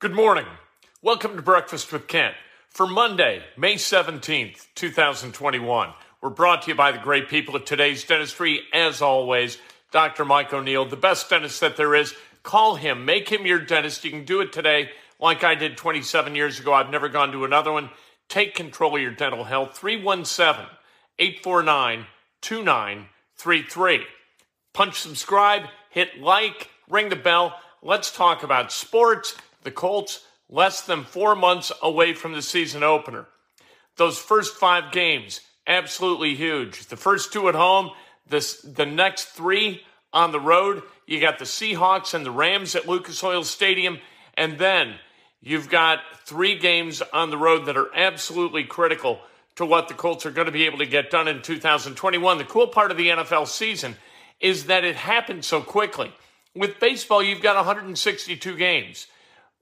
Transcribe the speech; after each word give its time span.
Good 0.00 0.14
morning. 0.14 0.46
Welcome 1.02 1.34
to 1.34 1.42
Breakfast 1.42 1.92
with 1.92 2.06
Kent. 2.06 2.36
For 2.68 2.86
Monday, 2.86 3.42
May 3.56 3.74
17th, 3.74 4.66
2021, 4.76 5.92
we're 6.22 6.30
brought 6.30 6.62
to 6.62 6.70
you 6.70 6.76
by 6.76 6.92
the 6.92 6.98
great 6.98 7.28
people 7.28 7.56
at 7.56 7.66
today's 7.66 8.04
dentistry. 8.04 8.60
As 8.72 9.02
always, 9.02 9.58
Dr. 9.90 10.24
Mike 10.24 10.52
O'Neill, 10.52 10.84
the 10.84 10.94
best 10.94 11.28
dentist 11.28 11.60
that 11.62 11.76
there 11.76 11.96
is. 11.96 12.14
Call 12.44 12.76
him, 12.76 13.04
make 13.04 13.28
him 13.28 13.44
your 13.44 13.58
dentist. 13.58 14.04
You 14.04 14.12
can 14.12 14.24
do 14.24 14.40
it 14.40 14.52
today 14.52 14.90
like 15.18 15.42
I 15.42 15.56
did 15.56 15.76
27 15.76 16.36
years 16.36 16.60
ago. 16.60 16.72
I've 16.72 16.90
never 16.90 17.08
gone 17.08 17.32
to 17.32 17.44
another 17.44 17.72
one. 17.72 17.90
Take 18.28 18.54
control 18.54 18.94
of 18.94 19.02
your 19.02 19.10
dental 19.10 19.42
health. 19.42 19.76
317 19.76 20.64
849 21.18 22.06
2933. 22.40 24.06
Punch 24.72 25.00
subscribe, 25.00 25.62
hit 25.90 26.20
like, 26.20 26.70
ring 26.88 27.08
the 27.08 27.16
bell. 27.16 27.58
Let's 27.82 28.16
talk 28.16 28.44
about 28.44 28.70
sports 28.70 29.34
the 29.62 29.70
Colts 29.70 30.24
less 30.48 30.82
than 30.82 31.04
four 31.04 31.36
months 31.36 31.72
away 31.82 32.14
from 32.14 32.32
the 32.32 32.42
season 32.42 32.82
opener. 32.82 33.26
Those 33.96 34.18
first 34.18 34.56
five 34.56 34.92
games, 34.92 35.40
absolutely 35.66 36.34
huge. 36.34 36.86
The 36.86 36.96
first 36.96 37.32
two 37.32 37.48
at 37.48 37.54
home, 37.54 37.90
this, 38.28 38.60
the 38.62 38.86
next 38.86 39.26
three 39.26 39.82
on 40.12 40.32
the 40.32 40.40
road. 40.40 40.82
You 41.06 41.20
got 41.20 41.38
the 41.38 41.44
Seahawks 41.44 42.14
and 42.14 42.24
the 42.24 42.30
Rams 42.30 42.74
at 42.74 42.88
Lucas 42.88 43.22
Oil 43.22 43.44
Stadium. 43.44 43.98
And 44.34 44.58
then 44.58 44.94
you've 45.40 45.68
got 45.68 46.00
three 46.24 46.58
games 46.58 47.02
on 47.12 47.30
the 47.30 47.38
road 47.38 47.66
that 47.66 47.76
are 47.76 47.94
absolutely 47.94 48.64
critical 48.64 49.20
to 49.56 49.66
what 49.66 49.88
the 49.88 49.94
Colts 49.94 50.24
are 50.24 50.30
going 50.30 50.46
to 50.46 50.52
be 50.52 50.66
able 50.66 50.78
to 50.78 50.86
get 50.86 51.10
done 51.10 51.26
in 51.26 51.42
2021. 51.42 52.38
The 52.38 52.44
cool 52.44 52.68
part 52.68 52.90
of 52.90 52.96
the 52.96 53.08
NFL 53.08 53.48
season 53.48 53.96
is 54.40 54.66
that 54.66 54.84
it 54.84 54.94
happened 54.94 55.44
so 55.44 55.60
quickly. 55.60 56.12
With 56.54 56.78
baseball, 56.78 57.22
you've 57.22 57.42
got 57.42 57.56
162 57.56 58.56
games. 58.56 59.08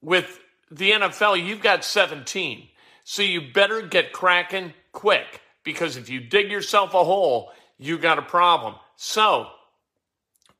With 0.07 0.39
the 0.71 0.93
NFL, 0.93 1.45
you've 1.45 1.61
got 1.61 1.85
17. 1.85 2.69
So 3.03 3.23
you 3.23 3.51
better 3.53 3.83
get 3.83 4.13
cracking 4.13 4.73
quick 4.93 5.41
because 5.65 5.97
if 5.97 6.09
you 6.09 6.21
dig 6.21 6.49
yourself 6.49 6.95
a 6.95 7.03
hole, 7.03 7.51
you 7.77 7.99
got 7.99 8.21
a 8.21 8.23
problem. 8.23 8.77
So 8.95 9.49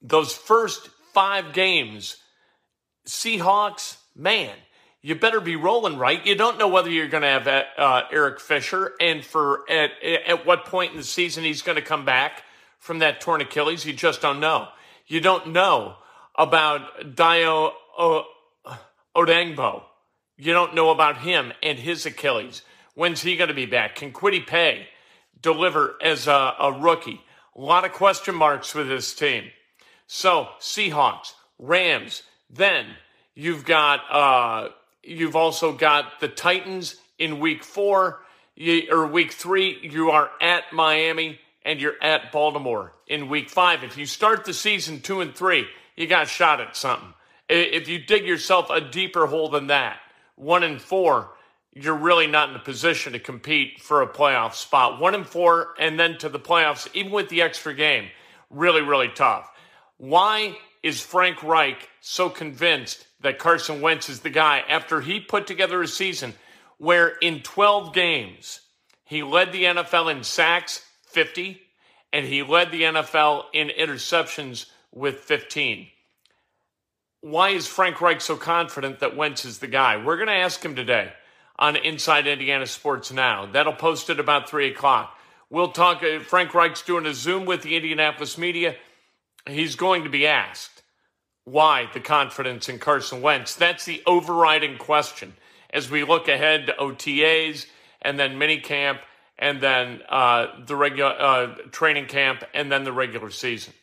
those 0.03 0.35
first 0.35 0.91
five 1.15 1.53
games, 1.53 2.17
Seahawks, 3.07 3.99
man, 4.17 4.53
you 5.01 5.15
better 5.15 5.41
be 5.41 5.55
rolling 5.55 5.97
right. 5.97 6.27
You 6.27 6.35
don't 6.35 6.59
know 6.59 6.67
whether 6.67 6.91
you're 6.91 7.07
going 7.07 7.23
to 7.23 7.29
have 7.29 7.47
uh, 7.47 8.03
Eric 8.11 8.41
Fisher 8.41 8.95
and 9.01 9.25
for 9.25 9.63
at, 9.71 9.93
at 10.03 10.45
what 10.45 10.65
point 10.65 10.91
in 10.91 10.97
the 10.97 11.05
season 11.05 11.45
he's 11.45 11.63
going 11.63 11.77
to 11.77 11.83
come 11.83 12.05
back 12.05 12.43
from 12.81 12.99
that 12.99 13.21
torn 13.21 13.41
Achilles. 13.41 13.87
You 13.87 13.93
just 13.93 14.21
don't 14.21 14.41
know. 14.41 14.67
You 15.07 15.21
don't 15.21 15.53
know 15.53 15.99
about 16.35 17.15
Dayo 17.15 17.75
Odeyingbo. 19.17 19.83
You 20.37 20.53
don't 20.53 20.75
know 20.75 20.91
about 20.91 21.19
him 21.19 21.53
and 21.63 21.79
his 21.79 22.05
Achilles. 22.05 22.63
When's 22.95 23.23
he 23.23 23.37
going 23.37 23.49
to 23.49 23.55
be 23.55 23.67
back? 23.67 23.97
Can 23.97 24.13
Kwity 24.13 24.47
Paye 24.47 24.87
deliver 25.41 25.97
as 26.03 26.27
a, 26.27 26.55
a 26.61 26.73
rookie? 26.73 27.21
A 27.57 27.61
lot 27.61 27.85
of 27.85 27.93
question 27.93 28.35
marks 28.35 28.75
with 28.75 28.89
this 28.89 29.15
team. 29.15 29.45
So 30.07 30.49
Seahawks, 30.61 31.33
Rams. 31.59 32.23
Then 32.51 32.87
you've 33.35 33.65
got 33.65 34.01
uh, 34.11 34.69
you've 35.03 35.37
also 35.37 35.73
got 35.73 36.21
the 36.21 36.29
Titans 36.29 36.97
in 37.19 37.41
Week 37.41 37.65
Four 37.65 38.21
or 38.91 39.07
Week 39.07 39.33
Three. 39.33 39.79
You 39.83 40.11
are 40.11 40.31
at 40.41 40.65
Miami 40.73 41.41
and 41.65 41.81
you're 41.81 42.01
at 42.03 42.31
Baltimore 42.31 42.93
in 43.07 43.29
Week 43.29 43.49
Five. 43.51 43.83
If 43.83 43.97
you 43.97 44.07
start 44.07 44.45
the 44.45 44.55
season 44.55 45.01
two 45.01 45.21
and 45.21 45.35
three, 45.35 45.67
you 45.97 46.07
got 46.07 46.29
shot 46.29 46.61
at 46.61 46.77
something. 46.77 47.15
If 47.49 47.89
you 47.89 47.99
dig 47.99 48.27
yourself 48.27 48.71
a 48.71 48.81
deeper 48.81 49.27
hole 49.27 49.49
than 49.49 49.69
that, 49.69 50.01
one 50.35 50.63
and 50.63 50.81
four, 50.81 51.31
you're 51.73 51.95
really 51.95 52.27
not 52.27 52.51
in 52.51 52.57
a 52.57 52.61
position 52.61 53.13
to 53.13 53.19
compete 53.19 53.81
for 53.81 54.03
a 54.03 54.09
playoff 54.09 54.55
spot. 54.55 55.01
One 55.01 55.15
and 55.15 55.27
four, 55.27 55.75
and 55.79 55.99
then 55.99 56.19
to 56.19 56.29
the 56.29 56.41
playoffs, 56.41 56.89
even 56.95 57.13
with 57.13 57.29
the 57.29 57.43
extra 57.43 57.75
game, 57.75 58.09
really, 58.51 58.83
really 58.83 59.09
tough. 59.09 59.51
Why 59.99 60.57
is 60.83 61.01
Frank 61.01 61.43
Reich 61.43 61.89
so 62.01 62.29
convinced 62.29 63.07
that 63.21 63.39
Carson 63.39 63.81
Wentz 63.81 64.09
is 64.09 64.21
the 64.21 64.31
guy 64.31 64.63
after 64.69 65.01
he 65.01 65.21
put 65.21 65.47
together 65.47 65.83
a 65.83 65.89
season 65.89 66.35
where 66.79 67.09
in 67.09 67.41
12 67.43 67.93
games 67.93 68.61
he 69.05 69.23
led 69.23 69.53
the 69.53 69.65
NFL 69.65 70.13
in 70.13 70.23
sacks, 70.25 70.85
50, 71.09 71.61
and 72.13 72.27
he 72.27 72.43
led 72.43 72.71
the 72.71 72.83
NFL 72.83 73.45
in 73.53 73.69
interceptions 73.69 74.67
with 74.93 75.17
15? 75.17 75.89
Why 77.27 77.49
is 77.49 77.67
Frank 77.67 78.01
Reich 78.01 78.21
so 78.21 78.37
confident 78.37 79.01
that 79.01 79.17
Wentz 79.17 79.45
is 79.45 79.59
the 79.59 79.67
guy? 79.67 79.97
We're 79.97 80.17
going 80.17 80.29
to 80.29 80.35
ask 80.35 80.65
him 80.65 80.77
today 80.77 81.13
on 81.59 81.75
Inside 81.75 82.29
Indiana 82.29 82.67
Sports 82.67 83.11
Now. 83.11 83.47
That'll 83.47 83.73
post 83.73 84.09
at 84.11 84.21
about 84.21 84.49
3 84.49 84.69
o'clock. 84.69 85.19
We'll 85.51 85.73
talk. 85.73 86.05
Uh, 86.05 86.21
Frank 86.21 86.55
Reich's 86.55 86.83
doing 86.83 87.05
a 87.05 87.13
Zoom 87.13 87.45
with 87.45 87.63
the 87.63 87.75
Indianapolis 87.75 88.39
media. 88.39 88.77
He's 89.45 89.75
going 89.75 90.05
to 90.05 90.09
be 90.09 90.25
asked 90.25 90.83
why 91.45 91.91
the 91.93 91.99
confidence 91.99 92.69
in 92.69 92.79
Carson 92.79 93.21
Wentz. 93.23 93.57
That's 93.57 93.85
the 93.85 94.05
overriding 94.07 94.79
question 94.79 95.35
as 95.71 95.91
we 95.91 96.05
look 96.05 96.29
ahead 96.29 96.67
to 96.67 96.75
OTAs 96.75 97.67
and 98.03 98.21
then 98.21 98.39
minicamp 98.39 99.01
and 99.37 99.61
then 99.61 100.01
uh, 100.09 100.47
the 100.65 100.77
regular 100.77 101.11
uh, 101.11 101.55
training 101.73 102.07
camp 102.07 102.45
and 102.55 102.71
then 102.71 102.85
the 102.85 102.93
regular 102.93 103.31
season. 103.31 103.75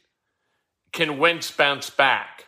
Can 0.93 1.17
Wentz 1.17 1.51
bounce 1.51 1.89
back? 1.89 2.42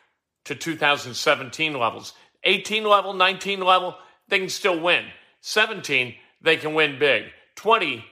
To 0.45 0.56
2017 0.56 1.74
levels. 1.74 2.13
18 2.44 2.83
level, 2.83 3.13
19 3.13 3.59
level, 3.59 3.95
they 4.27 4.39
can 4.39 4.50
still 4.50 4.80
win. 4.80 5.06
17, 5.42 6.15
they 6.42 6.57
can 6.57 6.74
win 6.74 6.97
big. 6.97 7.25
20, 7.56 8.06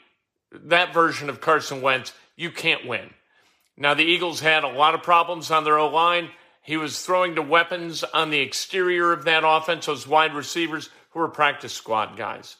that 0.51 0.94
version 0.94 1.30
of 1.30 1.41
Carson 1.41 1.81
Wentz, 1.81 2.13
you 2.35 2.51
can't 2.51 2.88
win. 2.88 3.09
Now, 3.77 3.94
the 3.94 4.03
Eagles 4.03 4.39
had 4.39 4.63
a 4.63 4.68
lot 4.68 4.94
of 4.94 5.03
problems 5.03 5.50
on 5.50 5.63
their 5.63 5.80
O 5.80 5.89
line. 5.89 6.30
He 6.62 6.77
was 6.77 7.01
throwing 7.01 7.35
to 7.35 7.41
weapons 7.41 8.03
on 8.03 8.30
the 8.30 8.39
exterior 8.39 9.12
of 9.12 9.25
that 9.25 9.44
offense, 9.45 9.85
those 9.85 10.07
wide 10.07 10.33
receivers 10.33 10.89
who 11.12 11.19
were 11.19 11.30
practice 11.30 11.74
squad 11.74 12.15
guys. 12.18 12.56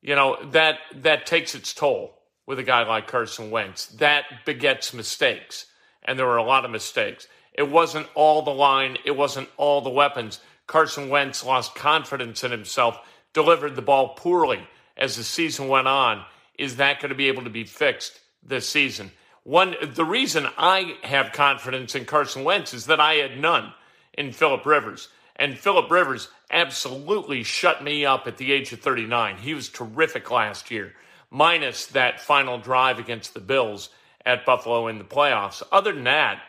You 0.00 0.14
know, 0.14 0.36
that, 0.52 0.78
that 0.94 1.26
takes 1.26 1.54
its 1.54 1.74
toll 1.74 2.16
with 2.46 2.58
a 2.58 2.62
guy 2.62 2.84
like 2.84 3.08
Carson 3.08 3.50
Wentz. 3.50 3.86
That 3.86 4.24
begets 4.44 4.94
mistakes. 4.94 5.66
And 6.04 6.18
there 6.18 6.26
were 6.26 6.36
a 6.36 6.44
lot 6.44 6.64
of 6.64 6.70
mistakes. 6.70 7.26
It 7.56 7.70
wasn't 7.70 8.08
all 8.14 8.42
the 8.42 8.50
line, 8.50 8.98
it 9.04 9.16
wasn't 9.16 9.48
all 9.56 9.80
the 9.80 9.90
weapons. 9.90 10.40
Carson 10.66 11.08
Wentz 11.08 11.44
lost 11.44 11.74
confidence 11.74 12.44
in 12.44 12.50
himself, 12.50 12.98
delivered 13.32 13.76
the 13.76 13.82
ball 13.82 14.10
poorly 14.10 14.66
as 14.96 15.16
the 15.16 15.24
season 15.24 15.68
went 15.68 15.88
on. 15.88 16.24
Is 16.58 16.76
that 16.76 17.00
going 17.00 17.10
to 17.10 17.14
be 17.14 17.28
able 17.28 17.44
to 17.44 17.50
be 17.50 17.64
fixed 17.64 18.20
this 18.42 18.68
season? 18.68 19.10
One, 19.44 19.76
the 19.80 20.04
reason 20.04 20.48
I 20.58 20.96
have 21.02 21.32
confidence 21.32 21.94
in 21.94 22.04
Carson 22.04 22.42
Wentz 22.42 22.74
is 22.74 22.86
that 22.86 22.98
I 22.98 23.14
had 23.14 23.38
none 23.38 23.72
in 24.14 24.32
Philip 24.32 24.66
Rivers. 24.66 25.08
And 25.36 25.56
Philip 25.56 25.90
Rivers 25.90 26.28
absolutely 26.50 27.42
shut 27.42 27.84
me 27.84 28.04
up 28.04 28.26
at 28.26 28.38
the 28.38 28.52
age 28.52 28.72
of 28.72 28.80
39. 28.80 29.36
He 29.36 29.54
was 29.54 29.68
terrific 29.68 30.30
last 30.30 30.70
year, 30.70 30.94
minus 31.30 31.86
that 31.86 32.20
final 32.20 32.58
drive 32.58 32.98
against 32.98 33.34
the 33.34 33.40
Bills 33.40 33.90
at 34.24 34.46
Buffalo 34.46 34.88
in 34.88 34.98
the 34.98 35.04
playoffs. 35.04 35.62
Other 35.70 35.92
than 35.92 36.04
that, 36.04 36.42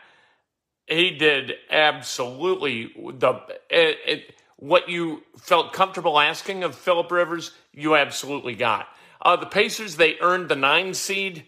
he 0.88 1.10
did 1.10 1.52
absolutely 1.70 2.92
the 2.96 3.34
it, 3.70 3.98
it, 4.06 4.34
what 4.56 4.88
you 4.88 5.22
felt 5.36 5.72
comfortable 5.72 6.18
asking 6.18 6.64
of 6.64 6.74
Philip 6.74 7.10
Rivers. 7.10 7.52
You 7.72 7.96
absolutely 7.96 8.54
got. 8.54 8.88
Uh, 9.20 9.36
the 9.36 9.46
Pacers 9.46 9.96
they 9.96 10.18
earned 10.20 10.48
the 10.48 10.56
nine 10.56 10.94
seed 10.94 11.44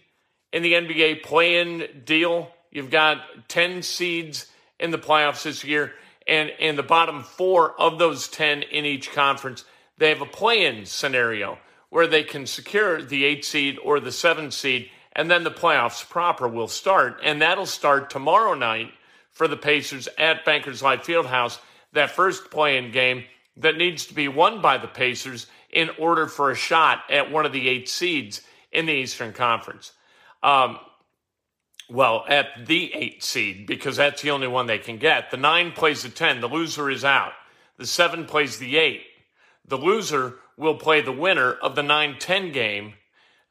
in 0.53 0.63
the 0.63 0.73
NBA 0.73 1.23
play-in 1.23 2.03
deal. 2.05 2.51
You've 2.71 2.91
got 2.91 3.47
ten 3.47 3.81
seeds 3.81 4.47
in 4.79 4.91
the 4.91 4.97
playoffs 4.97 5.43
this 5.43 5.63
year, 5.63 5.93
and 6.27 6.51
and 6.59 6.77
the 6.77 6.83
bottom 6.83 7.23
four 7.23 7.79
of 7.79 7.99
those 7.99 8.27
ten 8.27 8.61
in 8.61 8.85
each 8.85 9.11
conference 9.11 9.65
they 9.97 10.09
have 10.09 10.21
a 10.21 10.25
play-in 10.25 10.85
scenario 10.85 11.59
where 11.89 12.07
they 12.07 12.23
can 12.23 12.47
secure 12.47 13.03
the 13.03 13.23
eight 13.23 13.45
seed 13.45 13.77
or 13.83 13.99
the 13.99 14.11
seven 14.11 14.49
seed, 14.49 14.89
and 15.13 15.29
then 15.29 15.43
the 15.43 15.51
playoffs 15.51 16.07
proper 16.09 16.47
will 16.47 16.67
start, 16.67 17.19
and 17.23 17.41
that'll 17.41 17.65
start 17.65 18.09
tomorrow 18.09 18.55
night 18.55 18.91
for 19.31 19.47
the 19.47 19.57
Pacers 19.57 20.07
at 20.17 20.45
Bankers 20.45 20.81
Life 20.81 21.05
Fieldhouse, 21.05 21.59
that 21.93 22.11
first 22.11 22.51
play-in 22.51 22.91
game 22.91 23.23
that 23.57 23.77
needs 23.77 24.05
to 24.07 24.13
be 24.13 24.27
won 24.27 24.61
by 24.61 24.77
the 24.77 24.87
Pacers 24.87 25.47
in 25.69 25.89
order 25.97 26.27
for 26.27 26.51
a 26.51 26.55
shot 26.55 26.99
at 27.09 27.31
one 27.31 27.45
of 27.45 27.53
the 27.53 27.67
eight 27.67 27.89
seeds 27.89 28.41
in 28.71 28.85
the 28.85 28.93
Eastern 28.93 29.33
Conference. 29.33 29.93
Um, 30.43 30.79
well, 31.89 32.23
at 32.27 32.65
the 32.67 32.93
eight 32.93 33.23
seed, 33.23 33.67
because 33.67 33.97
that's 33.97 34.21
the 34.21 34.31
only 34.31 34.47
one 34.47 34.67
they 34.67 34.77
can 34.77 34.97
get. 34.97 35.29
The 35.29 35.37
nine 35.37 35.71
plays 35.73 36.03
the 36.03 36.09
10. 36.09 36.39
The 36.39 36.47
loser 36.47 36.89
is 36.89 37.03
out. 37.03 37.33
The 37.77 37.85
seven 37.85 38.25
plays 38.25 38.57
the 38.57 38.77
eight. 38.77 39.01
The 39.67 39.77
loser 39.77 40.35
will 40.57 40.75
play 40.75 41.01
the 41.01 41.11
winner 41.11 41.53
of 41.53 41.75
the 41.75 41.83
9 41.83 42.17
10 42.19 42.51
game. 42.51 42.93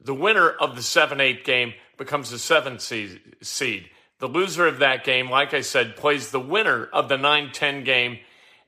The 0.00 0.14
winner 0.14 0.48
of 0.48 0.76
the 0.76 0.82
7 0.82 1.20
8 1.20 1.44
game 1.44 1.74
becomes 1.98 2.30
the 2.30 2.38
seventh 2.38 2.80
seed. 2.80 3.90
The 4.20 4.28
loser 4.28 4.66
of 4.66 4.78
that 4.78 5.02
game, 5.04 5.30
like 5.30 5.54
I 5.54 5.62
said, 5.62 5.96
plays 5.96 6.30
the 6.30 6.40
winner 6.40 6.84
of 6.92 7.08
the 7.08 7.16
9 7.16 7.52
10 7.52 7.84
game, 7.84 8.18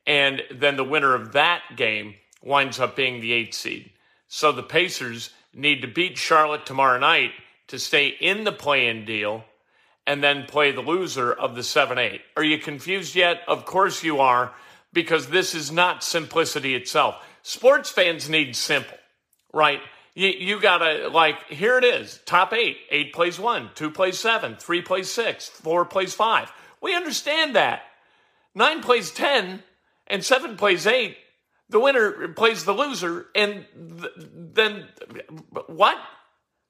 and 0.07 0.43
then 0.51 0.77
the 0.77 0.85
winner 0.85 1.15
of 1.15 1.33
that 1.33 1.63
game 1.77 2.15
winds 2.43 2.81
up 2.81 2.97
being 2.97 3.21
the 3.21 3.33
eighth 3.33 3.55
seed. 3.55 3.91
So 4.29 4.51
the 4.51 4.63
Pacers 4.63 5.31
need 5.55 5.83
to 5.83 5.89
beat 5.89 6.17
Charlotte 6.17 6.65
tomorrow 6.65 6.99
night 6.99 7.33
to 7.69 7.79
stay 7.79 8.09
in 8.09 8.45
the 8.45 8.53
play 8.53 8.89
in 8.89 9.05
deal 9.05 9.45
and 10.07 10.23
then 10.23 10.47
play 10.47 10.73
the 10.73 10.81
loser 10.81 11.33
of 11.33 11.55
the 11.55 11.63
7 11.63 11.99
8. 11.99 12.21
Are 12.37 12.43
you 12.43 12.59
confused 12.59 13.15
yet? 13.15 13.43
Of 13.47 13.67
course 13.67 14.03
you 14.03 14.21
are, 14.21 14.53
because 14.93 15.27
this 15.27 15.55
is 15.55 15.71
not 15.71 16.03
simplicity 16.03 16.75
itself. 16.75 17.17
Sports 17.43 17.91
fans 17.91 18.29
need 18.29 18.57
simple, 18.57 18.99
right? 19.53 19.81
You, 20.15 20.29
you 20.29 20.61
gotta, 20.61 21.09
like, 21.09 21.49
here 21.49 21.79
it 21.79 21.85
is 21.85 22.21
top 22.27 22.53
eight. 22.53 22.79
Eight 22.91 23.13
plays 23.13 23.39
one, 23.39 23.71
two 23.75 23.91
plays 23.91 24.19
seven, 24.19 24.57
three 24.57 24.83
plays 24.83 25.11
six, 25.11 25.49
four 25.49 25.85
plays 25.85 26.15
five. 26.15 26.53
We 26.81 26.95
understand 26.95 27.57
that. 27.57 27.83
Nine 28.55 28.83
plays 28.83 29.11
10, 29.11 29.63
and 30.09 30.25
seven 30.25 30.57
plays 30.57 30.87
eight. 30.87 31.17
The 31.71 31.81
winner 31.81 32.29
plays 32.29 32.65
the 32.65 32.75
loser, 32.75 33.27
and 33.35 33.65
th- 33.75 34.13
then 34.19 34.89
what? 35.67 35.97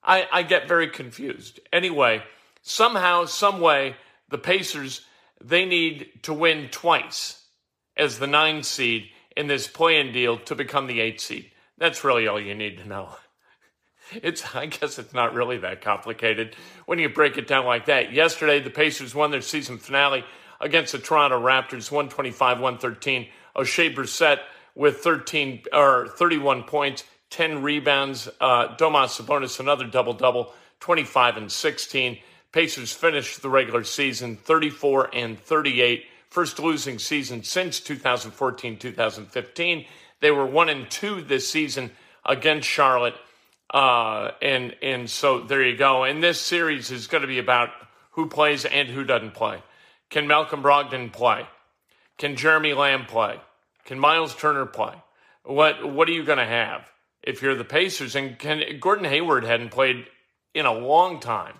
I, 0.04 0.28
I 0.30 0.42
get 0.44 0.68
very 0.68 0.88
confused. 0.88 1.58
Anyway, 1.72 2.22
somehow, 2.62 3.24
some 3.24 3.60
way, 3.60 3.96
the 4.28 4.38
Pacers 4.38 5.04
they 5.44 5.64
need 5.64 6.08
to 6.22 6.32
win 6.32 6.68
twice 6.70 7.44
as 7.96 8.18
the 8.18 8.26
nine 8.26 8.62
seed 8.62 9.08
in 9.36 9.48
this 9.48 9.66
play-in 9.66 10.12
deal 10.12 10.38
to 10.38 10.54
become 10.54 10.86
the 10.86 11.00
eight 11.00 11.20
seed. 11.20 11.50
That's 11.78 12.04
really 12.04 12.28
all 12.28 12.40
you 12.40 12.54
need 12.54 12.78
to 12.78 12.88
know. 12.88 13.16
It's 14.22 14.44
I 14.54 14.66
guess 14.66 14.98
it's 14.98 15.14
not 15.14 15.34
really 15.34 15.58
that 15.58 15.80
complicated 15.80 16.56
when 16.86 16.98
you 16.98 17.08
break 17.08 17.38
it 17.38 17.46
down 17.46 17.64
like 17.64 17.86
that. 17.86 18.12
Yesterday, 18.12 18.60
the 18.60 18.70
Pacers 18.70 19.14
won 19.14 19.30
their 19.30 19.40
season 19.40 19.78
finale 19.78 20.24
against 20.60 20.92
the 20.92 20.98
Toronto 20.98 21.40
Raptors, 21.40 21.90
125-113. 21.90 23.28
Oshae 23.56 23.94
Brissett 23.94 24.38
with 24.74 24.98
13 24.98 25.64
or 25.72 26.08
31 26.08 26.64
points, 26.64 27.04
10 27.30 27.62
rebounds. 27.62 28.28
Uh, 28.40 28.74
Domas 28.76 29.20
Sabonis 29.20 29.60
another 29.60 29.86
double 29.86 30.14
double, 30.14 30.54
25 30.80 31.36
and 31.36 31.52
16. 31.52 32.18
Pacers 32.52 32.92
finished 32.92 33.42
the 33.42 33.48
regular 33.48 33.84
season 33.84 34.36
34 34.36 35.10
and 35.14 35.38
38, 35.38 36.04
first 36.28 36.58
losing 36.58 36.98
season 36.98 37.42
since 37.42 37.80
2014-2015. 37.80 39.86
They 40.20 40.30
were 40.30 40.46
one 40.46 40.68
and 40.68 40.90
two 40.90 41.22
this 41.22 41.48
season 41.48 41.90
against 42.24 42.68
Charlotte. 42.68 43.14
Uh, 43.72 44.32
and 44.42 44.76
and 44.82 45.08
so 45.08 45.40
there 45.40 45.62
you 45.62 45.76
go. 45.76 46.04
And 46.04 46.22
this 46.22 46.40
series 46.40 46.90
is 46.90 47.06
going 47.06 47.22
to 47.22 47.28
be 47.28 47.38
about 47.38 47.70
who 48.12 48.28
plays 48.28 48.64
and 48.64 48.88
who 48.88 49.04
doesn't 49.04 49.34
play. 49.34 49.62
Can 50.10 50.26
Malcolm 50.26 50.62
Brogdon 50.62 51.12
play? 51.12 51.46
Can 52.18 52.36
Jeremy 52.36 52.74
Lamb 52.74 53.06
play? 53.06 53.40
Can 53.84 53.98
Myles 53.98 54.34
Turner 54.34 54.66
play? 54.66 54.94
What 55.44 55.90
what 55.90 56.08
are 56.08 56.12
you 56.12 56.24
going 56.24 56.38
to 56.38 56.44
have 56.44 56.90
if 57.22 57.40
you're 57.40 57.54
the 57.54 57.64
Pacers? 57.64 58.14
And 58.14 58.38
can 58.38 58.62
Gordon 58.78 59.06
Hayward 59.06 59.44
hadn't 59.44 59.70
played 59.70 60.06
in 60.54 60.66
a 60.66 60.72
long 60.72 61.20
time 61.20 61.54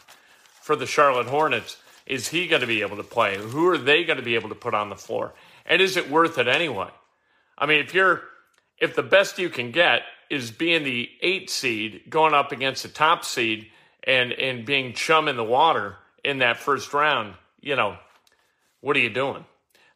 for 0.60 0.76
the 0.76 0.86
Charlotte 0.86 1.26
Hornets. 1.26 1.76
Is 2.06 2.28
he 2.28 2.46
going 2.46 2.60
to 2.60 2.66
be 2.66 2.82
able 2.82 2.96
to 2.96 3.02
play? 3.02 3.38
Who 3.38 3.68
are 3.68 3.78
they 3.78 4.04
going 4.04 4.18
to 4.18 4.24
be 4.24 4.34
able 4.34 4.48
to 4.48 4.54
put 4.54 4.74
on 4.74 4.90
the 4.90 4.96
floor? 4.96 5.32
And 5.66 5.80
is 5.80 5.96
it 5.96 6.10
worth 6.10 6.38
it 6.38 6.48
anyway? 6.48 6.88
I 7.56 7.66
mean, 7.66 7.80
if 7.80 7.94
you're 7.94 8.22
if 8.82 8.96
the 8.96 9.02
best 9.02 9.38
you 9.38 9.48
can 9.48 9.70
get 9.70 10.02
is 10.28 10.50
being 10.50 10.82
the 10.82 11.08
eight 11.22 11.48
seed 11.48 12.02
going 12.10 12.34
up 12.34 12.50
against 12.50 12.82
the 12.82 12.88
top 12.88 13.24
seed 13.24 13.68
and 14.02 14.32
and 14.32 14.66
being 14.66 14.92
chum 14.92 15.28
in 15.28 15.36
the 15.36 15.44
water 15.44 15.96
in 16.24 16.38
that 16.38 16.58
first 16.58 16.92
round, 16.92 17.34
you 17.60 17.76
know, 17.76 17.96
what 18.80 18.96
are 18.96 19.00
you 19.00 19.08
doing? 19.08 19.44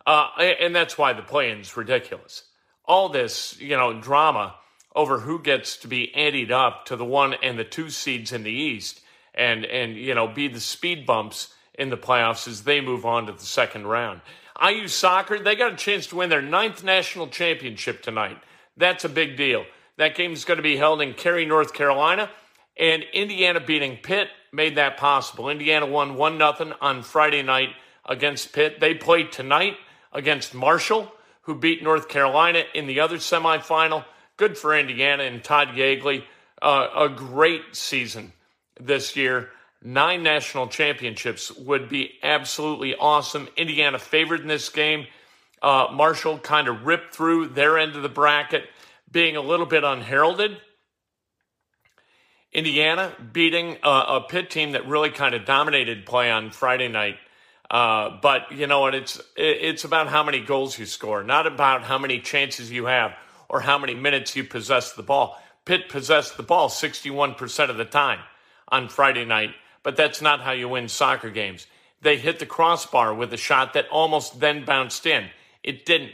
Uh, 0.07 0.29
and 0.39 0.75
that's 0.75 0.97
why 0.97 1.13
the 1.13 1.23
play-in 1.23 1.59
is 1.59 1.77
ridiculous. 1.77 2.45
All 2.85 3.09
this, 3.09 3.61
you 3.61 3.77
know, 3.77 4.01
drama 4.01 4.55
over 4.95 5.19
who 5.19 5.43
gets 5.43 5.79
to 5.79 5.89
be 5.89 6.13
anteed 6.17 6.53
up 6.53 6.87
to 6.87 6.95
the 6.95 7.05
one 7.05 7.35
and 7.43 7.59
the 7.59 7.65
two 7.65 7.91
seeds 7.91 8.31
in 8.31 8.45
the 8.45 8.53
East, 8.53 9.01
and 9.35 9.65
and 9.65 9.97
you 9.97 10.15
know, 10.15 10.29
be 10.29 10.47
the 10.47 10.61
speed 10.61 11.07
bumps 11.07 11.53
in 11.75 11.91
the 11.91 11.97
playoffs 11.97 12.47
as 12.47 12.63
they 12.63 12.81
move 12.81 13.05
on 13.05 13.27
to 13.27 13.33
the 13.33 13.41
second 13.41 13.89
round. 13.89 14.21
IU 14.65 14.87
soccer, 14.87 15.41
they 15.41 15.57
got 15.57 15.73
a 15.73 15.77
chance 15.77 16.07
to 16.07 16.17
win 16.17 16.31
their 16.31 16.41
ninth 16.41 16.85
national 16.85 17.27
championship 17.27 18.01
tonight. 18.01 18.39
That's 18.77 19.05
a 19.05 19.09
big 19.09 19.37
deal. 19.37 19.65
That 19.97 20.15
game 20.15 20.33
is 20.33 20.45
going 20.45 20.59
to 20.59 20.63
be 20.63 20.77
held 20.77 21.01
in 21.01 21.15
Cary, 21.15 21.47
North 21.47 21.73
Carolina, 21.73 22.31
and 22.79 23.03
Indiana 23.15 23.61
beating 23.61 23.99
Pitt 24.03 24.29
made 24.53 24.77
that 24.77 24.97
possible. 24.97 25.49
Indiana 25.49 25.87
won 25.87 26.17
1 26.17 26.39
0 26.39 26.77
on 26.81 27.03
Friday 27.03 27.43
night 27.43 27.71
against 28.05 28.53
Pitt. 28.53 28.81
They 28.81 28.95
played 28.95 29.33
tonight 29.33 29.77
against 30.13 30.55
Marshall, 30.55 31.13
who 31.43 31.55
beat 31.55 31.83
North 31.83 32.09
Carolina 32.09 32.65
in 32.75 32.87
the 32.87 33.01
other 33.01 33.17
semifinal. 33.17 34.05
Good 34.37 34.59
for 34.59 34.77
Indiana 34.77 35.23
and 35.23 35.43
Todd 35.43 35.69
Yeagley. 35.69 36.25
Uh, 36.61 36.89
a 36.97 37.09
great 37.09 37.63
season 37.75 38.33
this 38.79 39.17
year. 39.17 39.51
Nine 39.83 40.23
national 40.23 40.69
championships 40.69 41.53
would 41.53 41.89
be 41.89 42.15
absolutely 42.23 42.95
awesome. 42.97 43.49
Indiana 43.57 43.99
favored 43.99 44.41
in 44.41 44.49
this 44.49 44.69
game. 44.69 45.07
Uh, 45.63 45.89
Marshall 45.93 46.39
kind 46.39 46.69
of 46.69 46.87
ripped 46.87 47.15
through 47.15 47.49
their 47.49 47.79
end 47.79 47.97
of 47.97 48.03
the 48.03 48.09
bracket 48.09 48.65
being 49.11 49.37
a 49.37 49.41
little 49.41 49.67
bit 49.67 49.85
unheralded. 49.85 50.59
Indiana 52.53 53.15
beating 53.33 53.77
a, 53.83 53.89
a 53.89 54.27
Pitt 54.29 54.51
team 54.51 54.73
that 54.73 54.87
really 54.87 55.11
kind 55.11 55.35
of 55.35 55.45
dominated 55.45 56.07
play 56.07 56.31
on 56.31 56.51
Friday 56.51 56.89
night. 56.89 57.17
Uh, 57.71 58.19
but 58.23 58.53
you 58.53 58.67
know 58.67 58.81
what? 58.81 58.95
It's 58.95 59.21
it's 59.37 59.85
about 59.85 60.09
how 60.09 60.23
many 60.23 60.41
goals 60.41 60.79
you 60.79 60.87
score, 60.87 61.23
not 61.23 61.47
about 61.47 61.83
how 61.83 61.99
many 61.99 62.21
chances 62.21 62.71
you 62.71 62.87
have 62.87 63.13
or 63.49 63.61
how 63.61 63.79
many 63.79 63.95
minutes 63.95 64.37
you 64.37 64.45
possess 64.45 64.93
the 64.93 65.03
ball. 65.03 65.41
Pitt 65.65 65.89
possessed 65.89 66.37
the 66.37 66.43
ball 66.43 66.69
61% 66.69 67.71
of 67.71 67.77
the 67.77 67.85
time 67.85 68.21
on 68.69 68.89
Friday 68.89 69.25
night, 69.25 69.51
but 69.83 69.97
that's 69.97 70.23
not 70.23 70.41
how 70.41 70.53
you 70.53 70.69
win 70.69 70.89
soccer 70.89 71.31
games. 71.31 71.67
They 72.03 72.17
hit 72.17 72.39
the 72.39 72.47
crossbar 72.47 73.13
with 73.13 73.33
a 73.33 73.37
shot 73.37 73.73
that 73.75 73.89
almost 73.89 74.39
then 74.39 74.65
bounced 74.65 75.07
in. 75.07 75.29
It 75.67 75.85
didn't. 75.85 76.13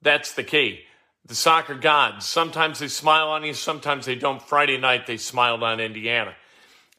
That's 0.00 0.32
the 0.32 0.44
key 0.44 0.84
the 1.26 1.34
soccer 1.34 1.74
gods. 1.74 2.26
Sometimes 2.26 2.78
they 2.78 2.88
smile 2.88 3.28
on 3.28 3.44
you, 3.44 3.54
sometimes 3.54 4.06
they 4.06 4.14
don't. 4.14 4.42
Friday 4.42 4.78
night, 4.78 5.06
they 5.06 5.16
smiled 5.16 5.62
on 5.62 5.80
Indiana. 5.80 6.34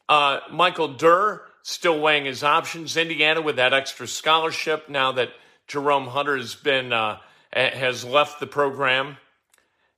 Uh, 0.10 0.40
Michael 0.52 0.90
Durr 0.90 1.42
still 1.64 2.00
weighing 2.00 2.26
his 2.26 2.44
options. 2.44 2.98
Indiana 2.98 3.42
with 3.42 3.58
that 3.58 3.74
extra 3.74 4.08
scholarship 4.08 4.90
now 4.90 5.12
that 5.12 5.30
Jerome 5.68 6.08
Hunter 6.08 6.38
has 6.38 6.56
been 6.56 6.92
uh, 6.94 7.18
has 7.54 8.04
left 8.04 8.40
the 8.40 8.48
program. 8.48 9.18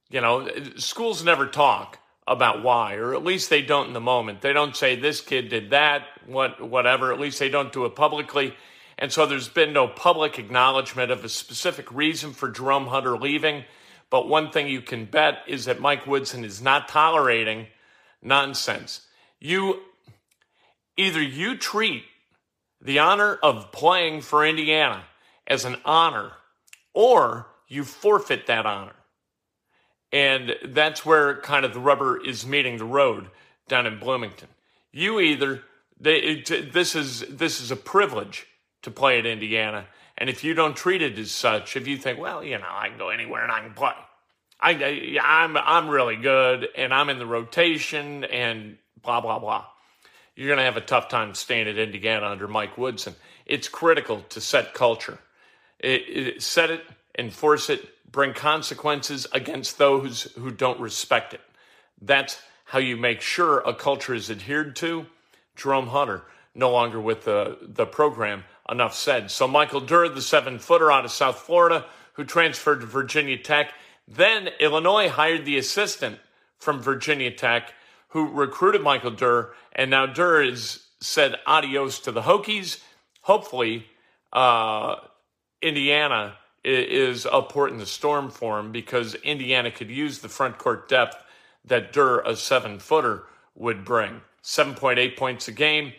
You 0.09 0.21
know, 0.21 0.49
schools 0.77 1.23
never 1.23 1.47
talk 1.47 1.99
about 2.25 2.63
why, 2.63 2.95
or 2.95 3.13
at 3.15 3.23
least 3.23 3.49
they 3.49 3.61
don't 3.61 3.87
in 3.87 3.93
the 3.93 4.01
moment. 4.01 4.41
They 4.41 4.53
don't 4.53 4.75
say 4.75 4.95
this 4.95 5.21
kid 5.21 5.49
did 5.49 5.69
that, 5.71 6.03
what, 6.25 6.61
whatever. 6.61 7.13
At 7.13 7.19
least 7.19 7.39
they 7.39 7.49
don't 7.49 7.71
do 7.71 7.85
it 7.85 7.95
publicly. 7.95 8.53
And 8.97 9.11
so 9.11 9.25
there's 9.25 9.49
been 9.49 9.73
no 9.73 9.87
public 9.87 10.39
acknowledgement 10.39 11.11
of 11.11 11.23
a 11.23 11.29
specific 11.29 11.91
reason 11.91 12.33
for 12.33 12.49
Jerome 12.49 12.87
Hunter 12.87 13.17
leaving. 13.17 13.63
But 14.09 14.27
one 14.27 14.51
thing 14.51 14.67
you 14.67 14.81
can 14.81 15.05
bet 15.05 15.39
is 15.47 15.65
that 15.65 15.79
Mike 15.79 16.07
Woodson 16.07 16.43
is 16.43 16.61
not 16.61 16.87
tolerating 16.87 17.67
nonsense. 18.21 19.01
You 19.39 19.81
either 20.95 21.21
you 21.21 21.57
treat 21.57 22.03
the 22.81 22.99
honor 22.99 23.35
of 23.35 23.71
playing 23.71 24.21
for 24.21 24.45
Indiana 24.45 25.03
as 25.45 25.65
an 25.65 25.77
honor, 25.85 26.31
or 26.93 27.47
you 27.67 27.83
forfeit 27.83 28.47
that 28.47 28.65
honor. 28.65 28.95
And 30.11 30.55
that's 30.65 31.05
where 31.05 31.39
kind 31.41 31.65
of 31.65 31.73
the 31.73 31.79
rubber 31.79 32.19
is 32.23 32.45
meeting 32.45 32.77
the 32.77 32.85
road 32.85 33.29
down 33.67 33.85
in 33.85 33.99
Bloomington. 33.99 34.47
You 34.91 35.19
either 35.19 35.63
they, 35.99 36.17
it, 36.17 36.73
this 36.73 36.95
is 36.95 37.21
this 37.21 37.59
is 37.59 37.71
a 37.71 37.75
privilege 37.75 38.47
to 38.83 38.91
play 38.91 39.19
at 39.19 39.25
Indiana, 39.25 39.85
and 40.17 40.29
if 40.29 40.43
you 40.43 40.53
don't 40.53 40.75
treat 40.75 41.01
it 41.01 41.17
as 41.19 41.31
such, 41.31 41.75
if 41.75 41.87
you 41.87 41.97
think, 41.97 42.19
well, 42.19 42.43
you 42.43 42.57
know, 42.57 42.65
I 42.69 42.89
can 42.89 42.97
go 42.97 43.09
anywhere 43.09 43.43
and 43.43 43.51
I 43.51 43.59
can 43.59 43.73
play, 43.73 43.91
I, 44.59 44.71
I 44.71 45.17
I'm 45.23 45.57
I'm 45.57 45.89
really 45.89 46.15
good 46.15 46.67
and 46.75 46.93
I'm 46.93 47.09
in 47.09 47.19
the 47.19 47.25
rotation 47.25 48.23
and 48.23 48.77
blah 49.03 49.21
blah 49.21 49.39
blah. 49.39 49.65
You're 50.35 50.47
going 50.47 50.59
to 50.59 50.65
have 50.65 50.77
a 50.77 50.81
tough 50.81 51.09
time 51.09 51.33
staying 51.33 51.67
at 51.67 51.79
Indiana 51.79 52.27
under 52.27 52.47
Mike 52.47 52.77
Woodson. 52.77 53.15
It's 53.47 53.67
critical 53.67 54.21
to 54.29 54.39
set 54.39 54.75
culture. 54.75 55.17
It, 55.79 56.01
it, 56.07 56.43
set 56.43 56.69
it, 56.69 56.83
enforce 57.17 57.71
it, 57.71 57.89
bring 58.11 58.33
consequences 58.33 59.25
against 59.31 59.79
those 59.79 60.23
who 60.37 60.51
don't 60.51 60.79
respect 60.79 61.33
it. 61.33 61.41
That's 61.99 62.39
how 62.65 62.77
you 62.77 62.97
make 62.97 63.21
sure 63.21 63.59
a 63.59 63.73
culture 63.73 64.13
is 64.13 64.29
adhered 64.29 64.75
to. 64.77 65.07
Jerome 65.55 65.87
Hunter, 65.87 66.23
no 66.53 66.69
longer 66.69 67.01
with 67.01 67.23
the, 67.23 67.57
the 67.61 67.87
program, 67.87 68.43
enough 68.69 68.95
said. 68.95 69.31
So 69.31 69.47
Michael 69.47 69.81
Durr, 69.81 70.09
the 70.09 70.21
seven 70.21 70.59
footer 70.59 70.91
out 70.91 71.05
of 71.05 71.11
South 71.11 71.39
Florida, 71.39 71.85
who 72.13 72.23
transferred 72.23 72.81
to 72.81 72.85
Virginia 72.85 73.37
Tech. 73.37 73.73
Then 74.07 74.49
Illinois 74.59 75.09
hired 75.09 75.45
the 75.45 75.57
assistant 75.57 76.19
from 76.57 76.81
Virginia 76.81 77.31
Tech 77.31 77.73
who 78.09 78.31
recruited 78.31 78.81
Michael 78.81 79.11
Durr. 79.11 79.53
And 79.73 79.91
now 79.91 80.05
Durr 80.05 80.43
has 80.43 80.83
said 81.01 81.35
adios 81.45 81.99
to 81.99 82.11
the 82.11 82.21
Hokies. 82.21 82.81
Hopefully, 83.21 83.85
uh, 84.33 84.95
Indiana 85.61 86.35
is 86.63 87.27
a 87.31 87.41
port 87.41 87.71
in 87.71 87.77
the 87.77 87.85
storm 87.85 88.29
for 88.29 88.59
him 88.59 88.71
because 88.71 89.15
Indiana 89.15 89.71
could 89.71 89.89
use 89.89 90.19
the 90.19 90.29
front 90.29 90.57
court 90.57 90.89
depth 90.89 91.23
that 91.65 91.93
Durr, 91.93 92.21
a 92.21 92.35
seven 92.35 92.79
footer, 92.79 93.23
would 93.55 93.83
bring. 93.83 94.21
7.8 94.43 95.17
points 95.17 95.47
a 95.47 95.51
game, 95.51 95.91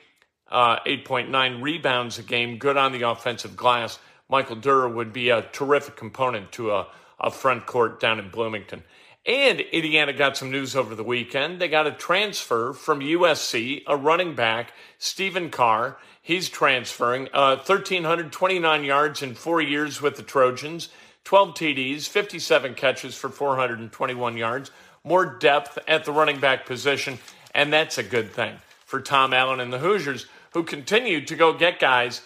uh, 0.51 0.79
8.9 0.87 1.63
rebounds 1.63 2.19
a 2.19 2.23
game, 2.23 2.59
good 2.59 2.77
on 2.77 2.93
the 2.93 3.03
offensive 3.03 3.57
glass. 3.57 3.99
Michael 4.29 4.57
Durr 4.57 4.89
would 4.89 5.13
be 5.13 5.31
a 5.31 5.43
terrific 5.43 5.97
component 5.97 6.53
to 6.53 6.73
a, 6.73 6.87
a 7.19 7.31
front 7.31 7.67
court 7.67 8.01
down 8.01 8.19
in 8.19 8.31
Bloomington. 8.31 8.83
And 9.27 9.61
Indiana 9.61 10.13
got 10.15 10.37
some 10.37 10.51
news 10.51 10.75
over 10.75 10.95
the 10.95 11.05
weekend. 11.05 11.61
They 11.61 11.69
got 11.69 11.87
a 11.87 11.93
transfer 11.93 12.73
from 12.73 13.01
USC, 13.01 13.83
a 13.87 13.97
running 13.97 14.35
back, 14.35 14.73
Stephen 14.99 15.51
Carr. 15.51 15.99
He's 16.23 16.49
transferring 16.49 17.29
uh, 17.33 17.57
1,329 17.57 18.85
yards 18.85 19.23
in 19.23 19.35
four 19.35 19.61
years 19.61 20.01
with 20.01 20.17
the 20.17 20.23
Trojans, 20.23 20.89
12 21.25 21.55
TDs, 21.55 22.09
57 22.09 22.75
catches 22.75 23.15
for 23.15 23.29
421 23.29 24.37
yards, 24.37 24.71
more 25.05 25.27
depth 25.27 25.79
at 25.87 26.05
the 26.05 26.13
running 26.13 26.41
back 26.41 26.65
position, 26.65 27.19
and 27.55 27.73
that's 27.73 27.99
a 27.99 28.03
good 28.03 28.33
thing 28.33 28.57
for 28.87 29.03
Tom 29.03 29.35
Allen 29.35 29.61
and 29.61 29.71
the 29.71 29.79
Hoosiers, 29.79 30.25
who 30.53 30.63
continued 30.63 31.29
to 31.29 31.37
go 31.37 31.53
get 31.53 31.79
guys 31.79 32.23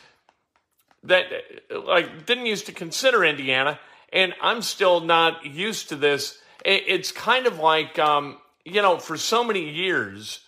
that 1.05 1.27
like 1.71 2.27
didn't 2.27 2.47
used 2.47 2.67
to 2.67 2.73
consider 2.73 3.25
Indiana, 3.25 3.79
and 4.13 4.35
I'm 4.41 4.63
still 4.63 5.01
not 5.01 5.45
used 5.45 5.89
to 5.89 5.97
this. 5.97 6.39
It's 6.65 7.11
kind 7.11 7.47
of 7.47 7.59
like 7.59 7.99
um, 7.99 8.39
you 8.65 8.83
know, 8.83 8.99
for 8.99 9.17
so 9.17 9.43
many 9.43 9.69
years 9.69 10.41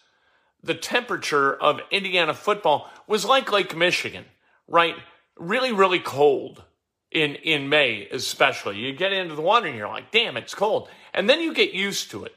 the 0.64 0.74
temperature 0.74 1.54
of 1.54 1.80
Indiana 1.90 2.32
football 2.34 2.90
was 3.06 3.24
like 3.24 3.52
Lake 3.52 3.76
Michigan, 3.76 4.24
right? 4.66 4.94
Really, 5.36 5.72
really 5.72 5.98
cold 5.98 6.62
in, 7.10 7.34
in 7.36 7.68
May, 7.68 8.08
especially. 8.10 8.78
You 8.78 8.92
get 8.94 9.12
into 9.12 9.34
the 9.34 9.42
water 9.42 9.66
and 9.66 9.76
you're 9.76 9.88
like, 9.88 10.10
damn, 10.10 10.36
it's 10.36 10.54
cold. 10.54 10.88
And 11.12 11.28
then 11.28 11.40
you 11.40 11.52
get 11.52 11.74
used 11.74 12.10
to 12.12 12.24
it. 12.24 12.34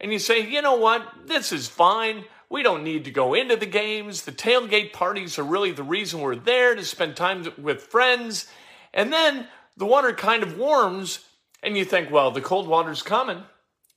And 0.00 0.12
you 0.12 0.18
say, 0.18 0.48
you 0.48 0.62
know 0.62 0.76
what? 0.76 1.26
This 1.26 1.52
is 1.52 1.66
fine. 1.66 2.24
We 2.54 2.62
don't 2.62 2.84
need 2.84 3.06
to 3.06 3.10
go 3.10 3.34
into 3.34 3.56
the 3.56 3.66
games. 3.66 4.22
The 4.22 4.30
tailgate 4.30 4.92
parties 4.92 5.40
are 5.40 5.42
really 5.42 5.72
the 5.72 5.82
reason 5.82 6.20
we're 6.20 6.36
there 6.36 6.76
to 6.76 6.84
spend 6.84 7.16
time 7.16 7.52
with 7.58 7.82
friends. 7.82 8.46
And 8.92 9.12
then 9.12 9.48
the 9.76 9.86
water 9.86 10.12
kind 10.12 10.44
of 10.44 10.56
warms, 10.56 11.24
and 11.64 11.76
you 11.76 11.84
think, 11.84 12.12
well, 12.12 12.30
the 12.30 12.40
cold 12.40 12.68
water's 12.68 13.02
coming. 13.02 13.42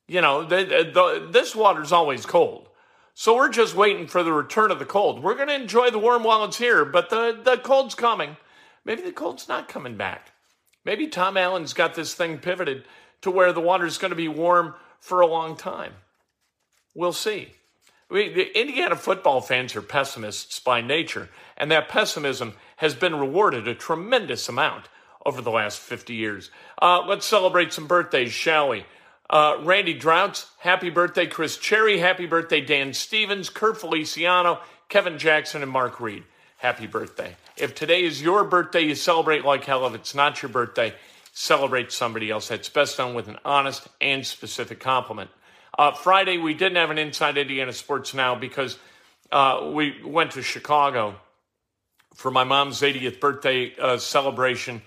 You 0.08 0.22
know, 0.22 0.44
the, 0.44 0.64
the, 0.92 1.28
this 1.30 1.56
water's 1.56 1.92
always 1.92 2.26
cold. 2.26 2.68
So 3.14 3.36
we're 3.36 3.50
just 3.50 3.76
waiting 3.76 4.08
for 4.08 4.24
the 4.24 4.34
return 4.34 4.72
of 4.72 4.80
the 4.80 4.86
cold. 4.86 5.22
We're 5.22 5.36
going 5.36 5.50
to 5.50 5.54
enjoy 5.54 5.92
the 5.92 6.00
warm 6.00 6.24
while 6.24 6.44
it's 6.44 6.58
here, 6.58 6.84
but 6.84 7.12
the, 7.12 7.40
the 7.40 7.58
cold's 7.58 7.94
coming. 7.94 8.38
Maybe 8.84 9.04
the 9.04 9.12
cold's 9.12 9.48
not 9.48 9.70
coming 9.70 9.98
back. 9.98 10.32
Maybe 10.84 11.06
Tom 11.06 11.38
Allen's 11.38 11.74
got 11.74 11.94
this 11.94 12.16
thing 12.16 12.40
pivoted 12.40 12.86
to 13.22 13.30
where 13.30 13.54
the 13.54 13.62
water's 13.62 14.00
going 14.00 14.10
to 14.10 14.16
be 14.16 14.28
warm 14.28 14.74
for 15.00 15.22
a 15.22 15.28
long 15.28 15.56
time. 15.56 15.94
We'll 16.96 17.14
see. 17.14 17.54
We, 18.10 18.30
the 18.30 18.60
Indiana 18.60 18.96
football 18.96 19.42
fans 19.42 19.76
are 19.76 19.82
pessimists 19.82 20.60
by 20.60 20.82
nature, 20.82 21.30
and 21.58 21.70
that 21.72 21.90
pessimism 21.90 22.54
has 22.78 22.96
been 22.96 23.16
rewarded 23.16 23.68
a 23.68 23.76
tremendous 23.76 24.48
amount 24.48 24.88
over 25.26 25.42
the 25.42 25.52
last 25.52 25.80
50 25.80 26.14
years. 26.14 26.50
Uh, 26.82 27.04
let's 27.06 27.26
celebrate 27.26 27.74
some 27.74 27.86
birthdays, 27.86 28.32
shall 28.32 28.70
we? 28.70 28.86
Uh, 29.30 29.58
Randy 29.62 29.94
Droughts, 29.94 30.50
happy 30.60 30.90
birthday. 30.90 31.28
Chris 31.28 31.58
Cherry, 31.58 32.00
happy 32.00 32.26
birthday. 32.26 32.62
Dan 32.62 32.94
Stevens, 32.94 33.50
Kurt 33.50 33.78
Feliciano, 33.78 34.62
Kevin 34.88 35.18
Jackson, 35.18 35.62
and 35.62 35.72
Mark 35.72 36.00
Reed, 36.00 36.24
happy 36.60 36.88
birthday. 36.88 37.36
If 37.58 37.76
today 37.76 38.04
is 38.04 38.22
your 38.22 38.46
birthday, 38.46 38.82
you 38.82 38.96
celebrate 38.96 39.44
like 39.44 39.66
hell. 39.66 39.86
If 39.86 39.96
it's 39.96 40.16
not 40.16 40.42
your 40.42 40.50
birthday, 40.50 40.94
celebrate 41.34 41.92
somebody 41.92 42.32
else. 42.32 42.48
That's 42.48 42.70
best 42.70 42.96
done 42.96 43.14
with 43.14 43.28
an 43.28 43.38
honest 43.44 43.90
and 44.00 44.26
specific 44.26 44.80
compliment. 44.80 45.30
Uh, 45.78 45.92
Friday, 45.92 46.40
we 46.40 46.56
didn't 46.56 46.78
have 46.78 46.90
an 46.90 46.98
Inside 46.98 47.38
Indiana 47.38 47.72
Sports 47.72 48.16
Now 48.16 48.34
because 48.34 48.80
uh, 49.32 49.70
we 49.74 50.02
went 50.04 50.32
to 50.32 50.42
Chicago 50.42 51.16
for 52.16 52.32
my 52.32 52.44
mom's 52.44 52.82
80th 52.82 53.20
birthday 53.20 53.76
uh, 53.80 54.00
celebration. 54.00 54.82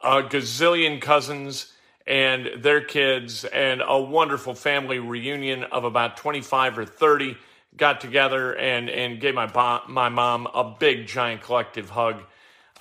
A 0.00 0.22
gazillion 0.22 1.00
cousins 1.00 1.72
and 2.04 2.50
their 2.58 2.80
kids, 2.80 3.44
and 3.44 3.80
a 3.86 4.00
wonderful 4.00 4.54
family 4.54 4.98
reunion 4.98 5.62
of 5.64 5.84
about 5.84 6.16
25 6.16 6.78
or 6.80 6.84
30 6.84 7.36
got 7.76 8.00
together 8.00 8.56
and, 8.56 8.90
and 8.90 9.20
gave 9.20 9.34
my, 9.34 9.46
bo- 9.46 9.82
my 9.88 10.08
mom 10.08 10.48
a 10.52 10.64
big, 10.64 11.06
giant 11.06 11.42
collective 11.42 11.90
hug. 11.90 12.20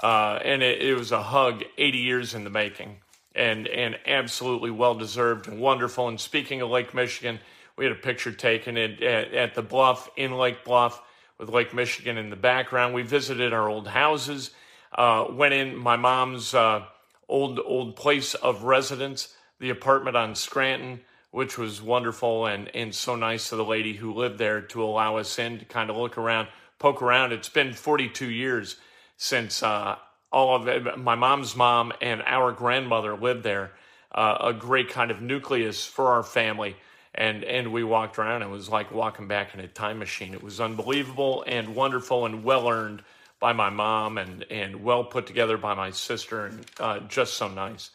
Uh, 0.01 0.39
and 0.43 0.63
it, 0.63 0.81
it, 0.81 0.95
was 0.95 1.11
a 1.11 1.21
hug 1.21 1.63
80 1.77 1.97
years 1.99 2.33
in 2.33 2.43
the 2.43 2.49
making 2.49 2.97
and, 3.35 3.67
and 3.67 3.97
absolutely 4.05 4.71
well 4.71 4.95
deserved 4.95 5.47
and 5.47 5.59
wonderful. 5.59 6.07
And 6.07 6.19
speaking 6.19 6.61
of 6.61 6.69
Lake 6.69 6.93
Michigan, 6.93 7.39
we 7.75 7.85
had 7.85 7.91
a 7.91 7.95
picture 7.95 8.31
taken 8.31 8.77
at, 8.77 9.01
at, 9.01 9.33
at 9.33 9.55
the 9.55 9.61
bluff 9.61 10.09
in 10.15 10.31
Lake 10.33 10.63
Bluff 10.63 11.01
with 11.39 11.49
Lake 11.49 11.73
Michigan 11.73 12.17
in 12.17 12.29
the 12.29 12.35
background. 12.35 12.93
We 12.93 13.01
visited 13.01 13.53
our 13.53 13.67
old 13.67 13.87
houses, 13.87 14.51
uh, 14.93 15.25
went 15.29 15.53
in 15.53 15.75
my 15.75 15.95
mom's. 15.95 16.53
Uh, 16.53 16.85
old 17.27 17.59
old 17.65 17.95
place 17.95 18.35
of 18.35 18.63
residence, 18.63 19.35
the 19.59 19.69
apartment 19.69 20.15
on 20.15 20.35
Scranton, 20.35 21.01
which 21.31 21.57
was 21.57 21.81
wonderful 21.81 22.45
and 22.45 22.73
and 22.75 22.93
so 22.93 23.15
nice 23.15 23.49
to 23.49 23.55
the 23.55 23.65
lady 23.65 23.93
who 23.93 24.13
lived 24.13 24.37
there 24.37 24.61
to 24.61 24.83
allow 24.83 25.17
us 25.17 25.39
in 25.39 25.59
to 25.59 25.65
kind 25.65 25.89
of 25.89 25.97
look 25.97 26.17
around, 26.17 26.47
poke 26.79 27.01
around. 27.01 27.31
It's 27.31 27.49
been 27.49 27.73
42 27.73 28.29
years 28.29 28.77
since 29.17 29.63
uh, 29.63 29.95
all 30.33 30.55
of 30.55 30.67
it, 30.67 30.97
my 30.97 31.15
mom's 31.15 31.55
mom 31.55 31.93
and 32.01 32.23
our 32.25 32.51
grandmother 32.51 33.15
lived 33.15 33.43
there. 33.43 33.71
Uh, 34.11 34.37
a 34.41 34.53
great 34.53 34.89
kind 34.89 35.11
of 35.11 35.21
nucleus 35.21 35.85
for 35.85 36.09
our 36.09 36.23
family. 36.23 36.75
And, 37.15 37.43
and 37.43 37.71
we 37.71 37.83
walked 37.83 38.17
around. 38.17 38.41
It 38.41 38.49
was 38.49 38.69
like 38.69 38.91
walking 38.91 39.27
back 39.27 39.53
in 39.53 39.59
a 39.59 39.67
time 39.67 39.99
machine. 39.99 40.33
It 40.33 40.43
was 40.43 40.59
unbelievable 40.59 41.43
and 41.47 41.75
wonderful 41.75 42.25
and 42.25 42.43
well 42.43 42.67
earned 42.67 43.03
by 43.39 43.53
my 43.53 43.69
mom 43.69 44.17
and, 44.17 44.45
and 44.49 44.83
well 44.83 45.03
put 45.03 45.27
together 45.27 45.57
by 45.57 45.73
my 45.75 45.91
sister 45.91 46.45
and 46.47 46.65
uh, 46.79 46.99
just 47.01 47.35
so 47.35 47.47
nice. 47.47 47.91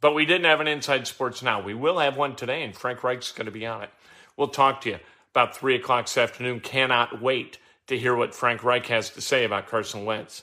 But 0.00 0.14
we 0.14 0.26
didn't 0.26 0.46
have 0.46 0.60
an 0.60 0.68
Inside 0.68 1.06
Sports 1.06 1.42
Now. 1.42 1.62
We 1.62 1.74
will 1.74 1.98
have 1.98 2.16
one 2.16 2.34
today, 2.34 2.64
and 2.64 2.74
Frank 2.74 3.04
Reich's 3.04 3.32
going 3.32 3.46
to 3.46 3.52
be 3.52 3.66
on 3.66 3.82
it. 3.82 3.90
We'll 4.36 4.48
talk 4.48 4.80
to 4.82 4.90
you 4.90 4.98
about 5.32 5.56
3 5.56 5.76
o'clock 5.76 6.06
this 6.06 6.18
afternoon. 6.18 6.60
Cannot 6.60 7.22
wait 7.22 7.58
to 7.86 7.98
hear 7.98 8.14
what 8.14 8.34
Frank 8.34 8.64
Reich 8.64 8.86
has 8.86 9.10
to 9.10 9.20
say 9.20 9.44
about 9.44 9.68
Carson 9.68 10.04
Wentz. 10.04 10.42